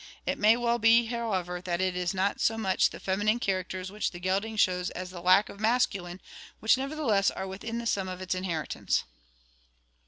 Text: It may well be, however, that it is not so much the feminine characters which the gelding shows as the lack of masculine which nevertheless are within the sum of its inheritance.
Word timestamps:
It 0.25 0.39
may 0.39 0.57
well 0.57 0.79
be, 0.79 1.05
however, 1.05 1.61
that 1.61 1.79
it 1.79 1.95
is 1.95 2.11
not 2.11 2.41
so 2.41 2.57
much 2.57 2.89
the 2.89 2.99
feminine 2.99 3.37
characters 3.39 3.91
which 3.91 4.09
the 4.09 4.19
gelding 4.19 4.55
shows 4.55 4.89
as 4.89 5.11
the 5.11 5.21
lack 5.21 5.47
of 5.47 5.59
masculine 5.59 6.21
which 6.59 6.75
nevertheless 6.75 7.29
are 7.29 7.45
within 7.45 7.77
the 7.77 7.85
sum 7.85 8.07
of 8.07 8.19
its 8.19 8.33
inheritance. 8.33 9.03